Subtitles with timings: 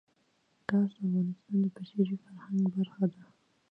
[0.69, 3.21] ګاز د افغانستان د بشري فرهنګ برخه ده.